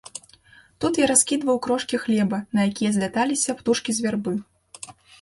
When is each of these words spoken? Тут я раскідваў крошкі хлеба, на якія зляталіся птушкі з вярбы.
Тут 0.85 0.93
я 1.03 1.09
раскідваў 1.11 1.61
крошкі 1.67 2.01
хлеба, 2.05 2.41
на 2.57 2.61
якія 2.73 2.91
зляталіся 2.99 3.59
птушкі 3.63 3.91
з 3.99 4.09
вярбы. 4.09 4.39